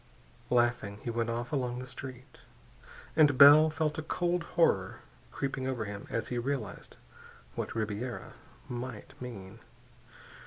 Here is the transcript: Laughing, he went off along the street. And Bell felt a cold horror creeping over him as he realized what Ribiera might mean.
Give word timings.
Laughing, 0.49 0.97
he 1.03 1.11
went 1.11 1.29
off 1.29 1.51
along 1.53 1.77
the 1.77 1.85
street. 1.85 2.39
And 3.15 3.37
Bell 3.37 3.69
felt 3.69 3.99
a 3.99 4.01
cold 4.01 4.41
horror 4.57 5.01
creeping 5.31 5.67
over 5.67 5.85
him 5.85 6.07
as 6.09 6.29
he 6.29 6.39
realized 6.39 6.97
what 7.53 7.75
Ribiera 7.75 8.33
might 8.67 9.13
mean. 9.21 9.59